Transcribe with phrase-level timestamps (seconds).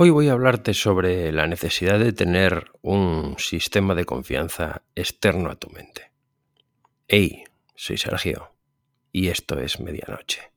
[0.00, 5.56] Hoy voy a hablarte sobre la necesidad de tener un sistema de confianza externo a
[5.56, 6.12] tu mente.
[7.08, 7.42] Hey,
[7.74, 8.52] soy Sergio
[9.10, 10.52] y esto es Medianoche.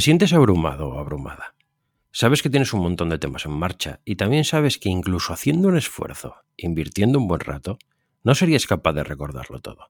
[0.00, 1.54] Te sientes abrumado o abrumada.
[2.10, 5.68] Sabes que tienes un montón de temas en marcha y también sabes que incluso haciendo
[5.68, 7.76] un esfuerzo, invirtiendo un buen rato,
[8.24, 9.88] no serías capaz de recordarlo todo.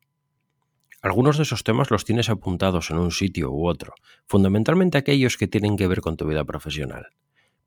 [1.00, 3.94] Algunos de esos temas los tienes apuntados en un sitio u otro,
[4.26, 7.10] fundamentalmente aquellos que tienen que ver con tu vida profesional.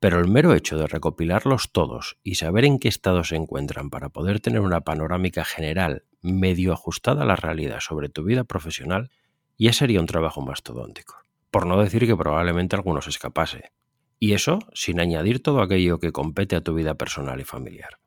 [0.02, 4.10] Pero el mero hecho de recopilarlos todos y saber en qué estado se encuentran para
[4.10, 9.12] poder tener una panorámica general medio ajustada a la realidad sobre tu vida profesional
[9.58, 11.23] ya sería un trabajo mastodóntico
[11.54, 13.72] por no decir que probablemente alguno se escapase.
[14.18, 18.00] Y eso sin añadir todo aquello que compete a tu vida personal y familiar.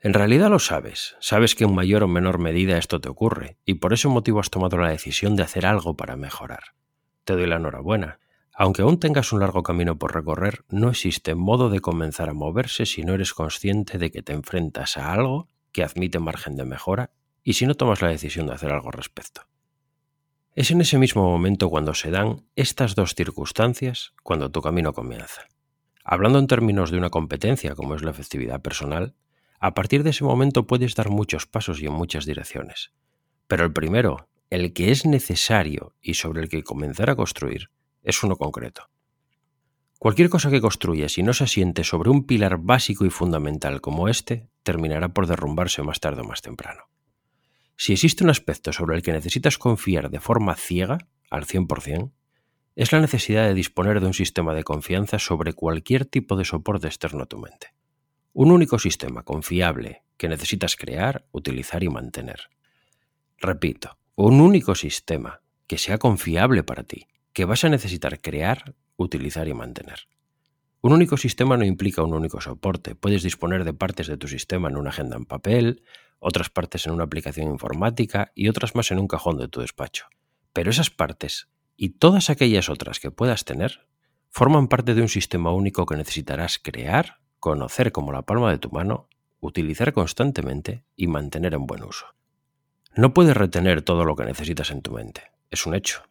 [0.00, 3.74] En realidad lo sabes, sabes que en mayor o menor medida esto te ocurre, y
[3.74, 6.74] por ese motivo has tomado la decisión de hacer algo para mejorar.
[7.22, 8.18] Te doy la enhorabuena.
[8.52, 12.86] Aunque aún tengas un largo camino por recorrer, no existe modo de comenzar a moverse
[12.86, 17.10] si no eres consciente de que te enfrentas a algo que admite margen de mejora
[17.44, 19.42] y si no tomas la decisión de hacer algo al respecto.
[20.56, 25.42] Es en ese mismo momento cuando se dan estas dos circunstancias cuando tu camino comienza.
[26.02, 29.14] Hablando en términos de una competencia como es la efectividad personal,
[29.60, 32.94] a partir de ese momento puedes dar muchos pasos y en muchas direcciones.
[33.46, 37.68] Pero el primero, el que es necesario y sobre el que comenzar a construir,
[38.02, 38.88] es uno concreto.
[39.98, 44.08] Cualquier cosa que construyas y no se asiente sobre un pilar básico y fundamental como
[44.08, 46.84] este, terminará por derrumbarse más tarde o más temprano.
[47.76, 50.98] Si existe un aspecto sobre el que necesitas confiar de forma ciega,
[51.30, 52.12] al 100%,
[52.74, 56.86] es la necesidad de disponer de un sistema de confianza sobre cualquier tipo de soporte
[56.86, 57.74] externo a tu mente.
[58.32, 62.50] Un único sistema confiable que necesitas crear, utilizar y mantener.
[63.38, 69.48] Repito, un único sistema que sea confiable para ti, que vas a necesitar crear, utilizar
[69.48, 70.08] y mantener.
[70.80, 72.94] Un único sistema no implica un único soporte.
[72.94, 75.82] Puedes disponer de partes de tu sistema en una agenda en papel,
[76.18, 80.06] otras partes en una aplicación informática y otras más en un cajón de tu despacho.
[80.52, 83.86] Pero esas partes y todas aquellas otras que puedas tener
[84.30, 88.70] forman parte de un sistema único que necesitarás crear, conocer como la palma de tu
[88.70, 89.08] mano,
[89.40, 92.06] utilizar constantemente y mantener en buen uso.
[92.94, 96.02] No puedes retener todo lo que necesitas en tu mente, es un hecho.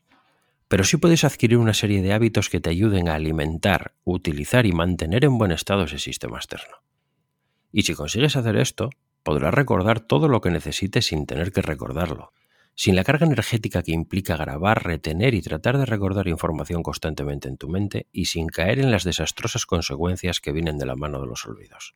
[0.67, 4.71] Pero sí puedes adquirir una serie de hábitos que te ayuden a alimentar, utilizar y
[4.71, 6.77] mantener en buen estado ese sistema externo.
[7.71, 8.89] Y si consigues hacer esto,
[9.25, 12.31] podrás recordar todo lo que necesites sin tener que recordarlo,
[12.75, 17.57] sin la carga energética que implica grabar, retener y tratar de recordar información constantemente en
[17.57, 21.25] tu mente y sin caer en las desastrosas consecuencias que vienen de la mano de
[21.25, 21.95] los olvidos.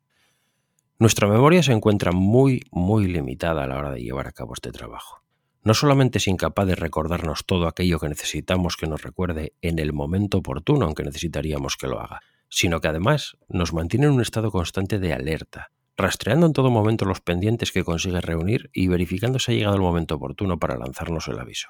[0.97, 4.71] Nuestra memoria se encuentra muy, muy limitada a la hora de llevar a cabo este
[4.71, 5.21] trabajo.
[5.63, 9.93] No solamente es incapaz de recordarnos todo aquello que necesitamos que nos recuerde en el
[9.93, 14.49] momento oportuno aunque necesitaríamos que lo haga, sino que además nos mantiene en un estado
[14.49, 19.51] constante de alerta, rastreando en todo momento los pendientes que consigue reunir y verificando si
[19.51, 21.69] ha llegado el momento oportuno para lanzarnos el aviso.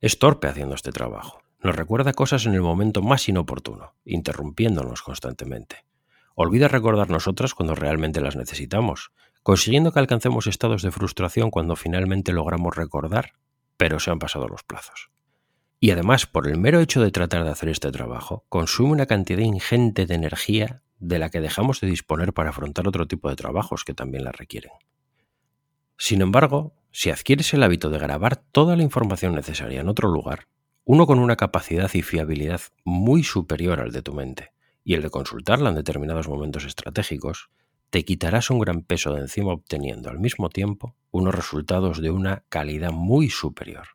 [0.00, 1.40] Es torpe haciendo este trabajo.
[1.62, 5.84] Nos recuerda cosas en el momento más inoportuno, interrumpiéndonos constantemente.
[6.34, 9.12] Olvida recordarnos otras cuando realmente las necesitamos,
[9.42, 13.32] consiguiendo que alcancemos estados de frustración cuando finalmente logramos recordar,
[13.76, 15.10] pero se han pasado los plazos.
[15.80, 19.40] Y además, por el mero hecho de tratar de hacer este trabajo, consume una cantidad
[19.40, 23.84] ingente de energía de la que dejamos de disponer para afrontar otro tipo de trabajos
[23.84, 24.72] que también la requieren.
[25.96, 30.48] Sin embargo, si adquieres el hábito de grabar toda la información necesaria en otro lugar,
[30.84, 34.52] uno con una capacidad y fiabilidad muy superior al de tu mente,
[34.84, 37.50] y el de consultarla en determinados momentos estratégicos,
[37.90, 42.44] te quitarás un gran peso de encima obteniendo al mismo tiempo unos resultados de una
[42.48, 43.88] calidad muy superior.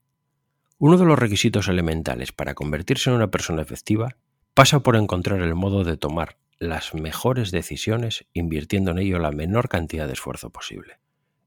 [0.78, 4.18] Uno de los requisitos elementales para convertirse en una persona efectiva
[4.54, 9.70] pasa por encontrar el modo de tomar las mejores decisiones invirtiendo en ello la menor
[9.70, 11.00] cantidad de esfuerzo posible.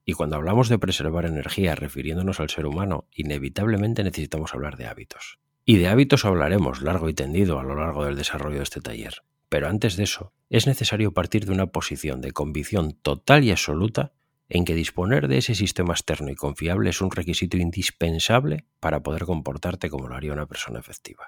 [0.04, 5.40] Y cuando hablamos de preservar energía refiriéndonos al ser humano, inevitablemente necesitamos hablar de hábitos.
[5.64, 9.22] Y de hábitos hablaremos largo y tendido a lo largo del desarrollo de este taller.
[9.48, 14.12] Pero antes de eso, es necesario partir de una posición de convicción total y absoluta
[14.48, 19.24] en que disponer de ese sistema externo y confiable es un requisito indispensable para poder
[19.24, 21.26] comportarte como lo haría una persona efectiva.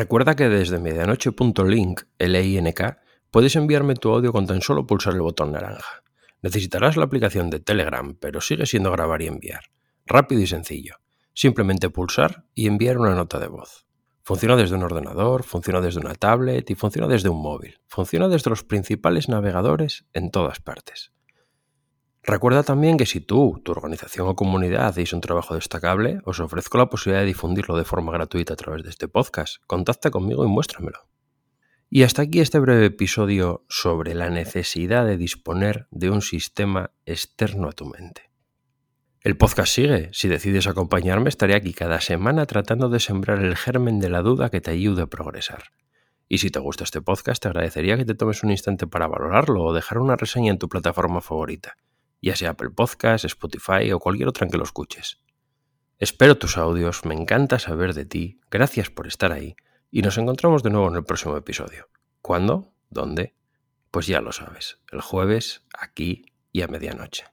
[0.00, 2.98] Recuerda que desde medianoche.link, L-I-N-K,
[3.30, 6.02] puedes enviarme tu audio con tan solo pulsar el botón naranja.
[6.40, 9.64] Necesitarás la aplicación de Telegram, pero sigue siendo grabar y enviar.
[10.06, 10.94] Rápido y sencillo.
[11.34, 13.84] Simplemente pulsar y enviar una nota de voz.
[14.22, 17.78] Funciona desde un ordenador, funciona desde una tablet y funciona desde un móvil.
[17.86, 21.12] Funciona desde los principales navegadores en todas partes.
[22.22, 26.76] Recuerda también que si tú, tu organización o comunidad hacéis un trabajo destacable, os ofrezco
[26.76, 29.56] la posibilidad de difundirlo de forma gratuita a través de este podcast.
[29.66, 31.08] Contacta conmigo y muéstramelo.
[31.88, 37.68] Y hasta aquí este breve episodio sobre la necesidad de disponer de un sistema externo
[37.68, 38.30] a tu mente.
[39.22, 40.10] El podcast sigue.
[40.12, 44.50] Si decides acompañarme, estaré aquí cada semana tratando de sembrar el germen de la duda
[44.50, 45.72] que te ayude a progresar.
[46.28, 49.64] Y si te gusta este podcast, te agradecería que te tomes un instante para valorarlo
[49.64, 51.76] o dejar una reseña en tu plataforma favorita
[52.20, 55.20] ya sea Apple Podcast, Spotify o cualquier otra en que lo escuches.
[55.98, 59.56] Espero tus audios, me encanta saber de ti, gracias por estar ahí
[59.90, 61.88] y nos encontramos de nuevo en el próximo episodio.
[62.22, 62.72] ¿Cuándo?
[62.90, 63.34] ¿Dónde?
[63.90, 67.24] Pues ya lo sabes, el jueves, aquí y a medianoche.